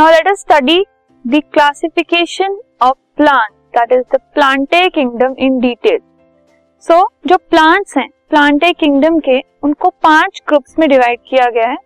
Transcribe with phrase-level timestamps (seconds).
[0.00, 0.78] Now let us study
[1.24, 5.98] the classification of plant that is the Plantae kingdom in detail
[6.84, 6.96] so
[7.28, 11.76] जो plants हैं Plantae kingdom के, उनको पाँच groups में divide किया गया है।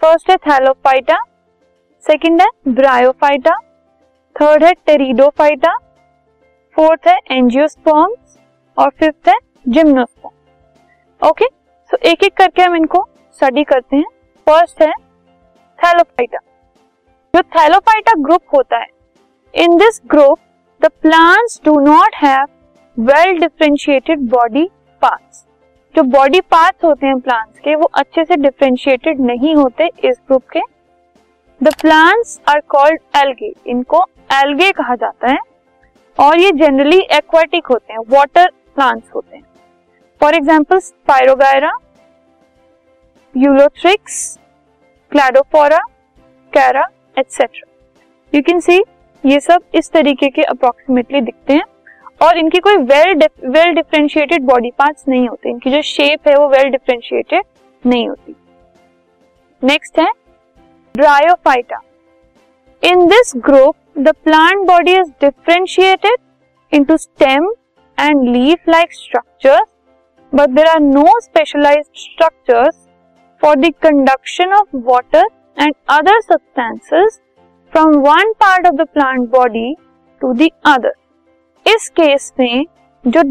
[0.00, 1.16] फ़र्स्ट है थैलोफाइटा
[2.04, 3.56] सेकंड है ब्रायोफाइटा
[4.36, 5.72] थर्ड है टेरिडोफाइटा
[6.76, 8.36] फोर्थ है एंजियोस्पर्म्स
[8.76, 9.38] और फिफ्थ है
[9.68, 11.46] जिम्नोस्पर्म ओके
[11.90, 13.04] सो एक एक करके हम इनको
[13.38, 14.04] स्टडी करते हैं।
[14.46, 14.92] फ़र्स्ट है
[15.78, 16.38] थैलोफाइटा
[17.34, 18.86] जो थैलोफाइटा ग्रुप होता है।
[19.54, 20.38] In this group
[20.80, 22.46] the plants do not have
[22.96, 24.64] well differentiated body
[25.02, 25.44] parts
[25.94, 30.42] जो बॉडी पार्ट्स होते हैं प्लांट्स के, वो अच्छे से डिफरेंशिएटेड नहीं होते इस ग्रुप
[30.52, 30.60] के।
[31.60, 35.38] The plants are called algae इनको एल्गे कहा जाता है।
[36.18, 39.44] और ये जनरली एक्वाटिक होते हैं वाटर प्लांट्स होते हैं।
[40.20, 41.72] For example Spirogyra
[43.34, 44.38] Ulothrix
[45.12, 45.78] Cladophora
[46.52, 46.88] Chara
[47.18, 47.70] etcetera
[48.32, 48.82] you can see
[49.24, 51.64] ये सब इस तरीके के अप्रोक्सीमेटली दिखते हैं
[52.20, 53.14] और इनकी कोई well
[53.46, 57.44] well differentiated body parts नहीं होते। इनकी जो शेप है वो वेल डिफ्रेंशिएटेड
[57.84, 58.34] नहीं होती।
[59.62, 60.10] नेक्स्ट है
[60.94, 61.80] Bryophyta
[62.82, 66.16] in this group the plant body is differentiated
[66.72, 67.50] into stem
[67.98, 69.66] and leaf like structures
[70.32, 72.76] but there are no specialised structures
[73.42, 75.26] for the conduction of water
[75.58, 77.20] and other substances
[77.72, 79.74] from one part of the plant body
[80.20, 80.92] to the other
[81.66, 82.64] इस case में
[83.04, 83.22] जो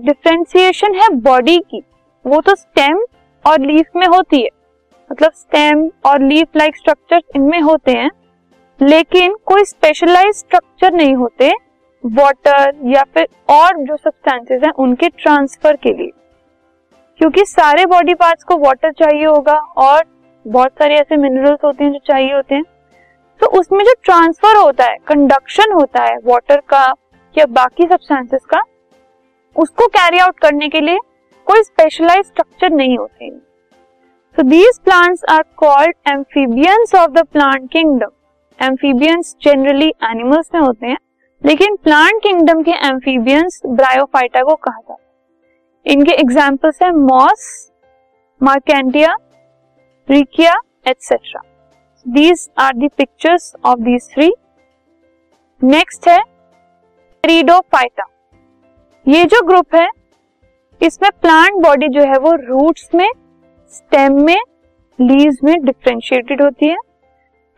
[0.00, 1.82] differentiation है body की,
[2.24, 3.04] वो तो stem
[3.44, 4.48] और leaf में होती है।
[5.10, 8.10] मतलब स्टेम और लीफ लाइक स्ट्रक्चर इनमें होते हैं,
[8.80, 11.52] लेकिन कोई स्पेशलाइज स्ट्रक्चर नहीं होते
[12.04, 16.10] वाटर या फिर और जो सब्सटेंसेस हैं उनके ट्रांसफ़र के लिए।
[17.20, 20.02] क्योंकि सारे बॉडी पार्ट्स को वाटर चाहिए होगा और
[20.46, 22.64] बहुत सारे ऐसे मिनरल्स होते हैं जो चाहिए होते हैं।
[23.40, 26.84] तो उसमें जो ट्रांसफ़र होता है कंडक्शन होता है वाटर का
[27.34, 28.60] या बाकी सब्सटेंसेस का,
[29.56, 30.98] उसको कैरी आउट करने के लिए
[31.46, 33.30] कोई स्पेशलाइज स्ट्रक्चर नहीं होते।
[34.36, 38.10] So these plants are called amphibians of the plant kingdom
[38.58, 40.98] amphibians generally animals में होते हैं,
[41.42, 47.70] लेकिन प्लांट किंगडम के एम्फीबियंस ब्रायोफाइटा को कहा जाता है। इनके एग्जाम्पल्स है moss
[48.40, 49.16] marchantia
[50.08, 50.54] riccia
[50.86, 51.40] etcetera
[52.06, 54.32] these are pictures of these three
[55.62, 56.18] next है
[57.24, 58.06] रीडोफाइटा
[59.06, 59.88] ये जो ग्रुप है,
[60.80, 63.08] इसमें प्लांट बॉडी जो है वो रूट्स में
[63.72, 64.38] स्टेम में
[64.98, 66.76] लीव्स में डिफ्रेंशिएटेड होती है.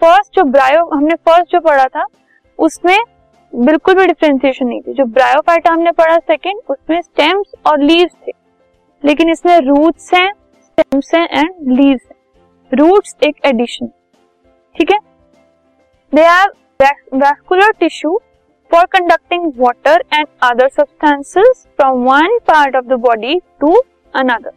[0.02, 2.04] फ़र्स्ट जो ब्रायो हमने फ़र्स्ट जो पढ़ा था,
[2.58, 2.98] उसमें
[3.52, 4.92] बिल्कुल भी डिफ्रेंसिएशन नहीं थी.
[4.92, 8.32] जो ब्रायोफाइटा हमने पढ़ा सेकंड उसमें स्टेम्स और लीव्स थे.
[9.02, 10.30] लेकिन इसमें रूट्स हैं
[10.62, 12.14] स्टेम्स हैं एंड लीव्स हैं.
[12.72, 13.86] रूट्स एक एडिशन
[14.76, 14.98] ठीक है?
[16.12, 16.52] They have
[17.14, 18.18] vascular tissue
[18.70, 23.74] for conducting water and other substances from one part of the body to
[24.14, 24.50] another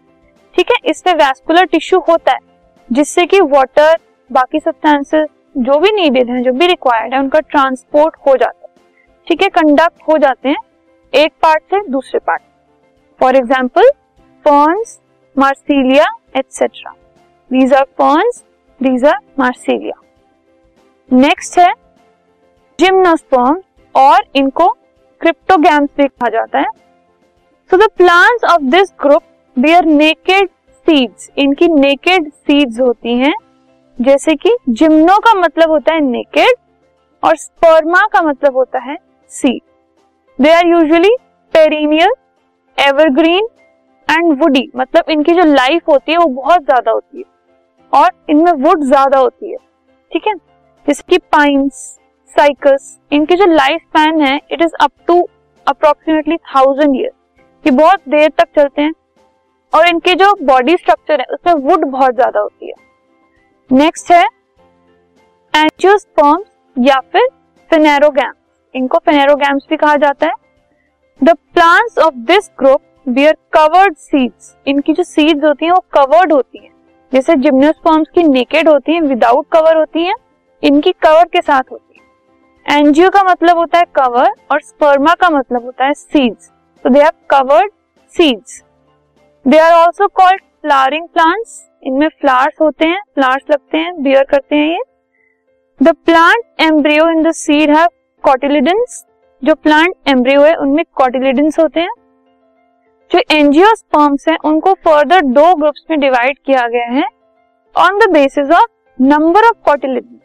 [0.55, 0.77] ठीक है?
[0.85, 2.39] इसमें वैस्कुलर टिश्यू होता है,
[2.89, 3.97] जिससे कि वाटर
[4.29, 5.27] बाकी सब्सटेंसेस
[5.57, 8.73] जो भी नीडेड है, जो भी रिक्वायर्ड है, उनका ट्रांसपोर्ट हो जाता है।
[9.27, 9.49] ठीक है?
[9.49, 10.57] कंडक्ट हो जाते हैं,
[11.13, 12.41] एक पार्ट से दूसरे part
[13.19, 13.89] for example
[14.45, 14.99] ferns
[15.35, 16.05] marsilea
[16.37, 16.93] etcetera
[17.51, 18.43] these are ferns
[18.81, 20.01] these are marsilea
[21.09, 21.71] next है
[22.79, 23.61] जिम्नोस्पर्म
[23.95, 24.67] और इनको
[25.21, 26.67] क्रिप्टोगैम्स भी कहा जाता है।
[27.69, 29.23] So the plants of this group
[29.57, 30.49] bear naked
[30.87, 33.33] seeds इनकी नेकेड सीड्स होती हैं।
[33.97, 36.55] जैसे कि जिम्नो का मतलब होता है नेकेड
[37.23, 38.97] और स्पर्मा का मतलब होता है
[39.31, 39.61] seed
[40.39, 41.15] they are usually
[41.53, 42.13] perennial
[42.77, 43.47] evergreen
[44.07, 47.23] and woody मतलब इनकी जो लाइफ होती है, वो बहुत ज़्यादा होती है।
[47.93, 49.57] और इनमें वुड ज़्यादा होती है,
[50.11, 50.33] ठीक है?
[50.85, 51.73] जैसे कि पाइन्स
[52.35, 55.21] साइकस इनकी जो लाइफ स्पैन है it is up to
[55.67, 57.11] approximately thousand year
[57.65, 58.93] ये बहुत देर तक चलते हैं
[59.73, 62.73] और इनके जो बॉडी स्ट्रक्चर है, उसमें वुड बहुत ज़्यादा होती है।
[63.69, 64.23] नेक्स्ट है
[65.53, 66.47] एंजियोस्पर्म्स
[66.77, 67.27] या फिर
[67.71, 68.35] फेनेरोगैम्स
[68.75, 70.33] इनको फेनेरोगैम्स भी कहा जाता है।
[71.21, 76.33] The plants of this group bear covered seeds इनकी जो सीड्स होती हैं, वो कवर्ड
[76.33, 76.71] होती हैं।
[77.11, 80.15] जैसे जिम्नोस्पर्म्स की नेकेड होती हैं विदाउट कवर होती हैं,
[80.63, 85.29] इनकी कवर के साथ होती है। एनजीओ का मतलब होता है कवर और स्पर्मा का
[85.29, 86.51] मतलब होता है सीड्स
[86.85, 87.71] तो they have covered
[88.13, 88.61] seeds
[89.45, 94.55] they are also called flowering plants इनमें फ्लावर्स होते हैं फ्लावर्स लगते हैं बियर करते
[94.55, 94.79] हैं ये।
[95.79, 97.75] The plant embryo in the seed
[98.23, 99.05] cotyledons
[99.41, 101.89] जो प्लांट एम्ब्रियो है, उनमें कॉटिलिडेंस होते हैं।
[103.11, 107.03] जो एंजियोस्पर्म्स हैं, उनको फर्दर दो ग्रुप्स में डिवाइड किया गया है
[107.75, 108.67] on the basis of
[108.99, 110.19] number of cotyledons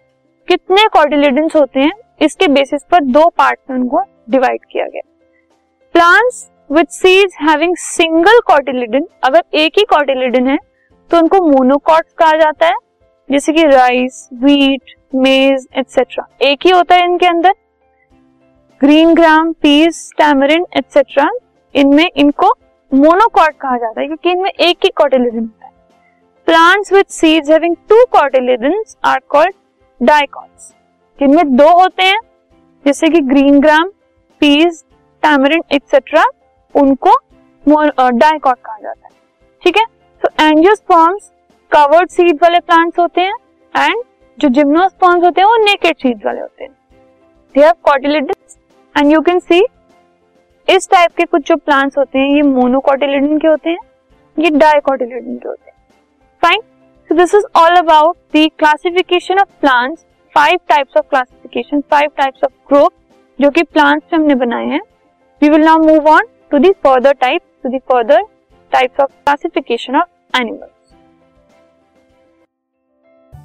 [0.49, 5.01] कितने कॉटिलिडन्स होते हैं, इसके बेसिस पर दो पार्ट में उनको डिवाइड किया गया।
[5.95, 10.57] Plants with seeds having single cotyledon अगर एक ही कॉटिलिडन है
[11.11, 12.75] तो उनको मोनोकॉट्स कहा जाता है,
[13.31, 17.55] जैसे कि राइस व्हीट मेज एक्सेट्रा एक ही होता है इनके अंदर।
[18.81, 21.31] Green gram peas tamarind etcetera
[21.75, 22.53] इनमें इनको
[22.95, 25.73] मोनोकॉट कहा जाता है, क्योंकि इनमें एक ही कॉटिलिडन होता है।
[26.47, 29.55] Plants with seeds having two cotyledons are called
[30.01, 30.73] dicots
[31.19, 32.19] जिनमें दो होते हैं,
[32.85, 33.89] जैसे कि green gram
[34.41, 34.85] peas
[35.23, 36.25] tamarind etcetera
[36.75, 37.17] उनको
[37.65, 39.13] डाइकॉट कहा जाता है।
[39.63, 39.85] ठीक है?
[40.23, 41.31] तो एंजियोस्पर्म्स
[41.73, 43.35] कवर्ड सीड वाले प्लांट्स होते हैं
[43.75, 44.03] एंड
[44.39, 46.73] जो जिम्नोस्पर्म्स होते हैं, वो नेकेड सीड वाले होते हैं।
[47.55, 48.57] They have cotyledons
[48.95, 49.61] and you can see
[50.69, 53.79] इस टाइप के कुछ जो प्लांट्स होते हैं, ये मोनोकॉटिलिडन के होते हैं,
[54.37, 55.77] ये डाइकॉटिलिडन के होते हैं।
[56.43, 56.61] Fine
[57.11, 62.45] so this is all about the classification of plants five types of classification five types
[62.45, 62.93] of group
[63.39, 64.81] जो कि प्लांट्स हमने बनाए हैं।
[65.43, 68.23] We will now move on to the further type to the further
[68.73, 70.71] types of classification of animals